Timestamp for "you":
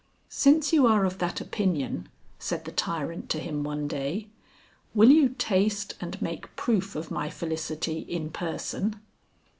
0.73-0.87, 5.11-5.29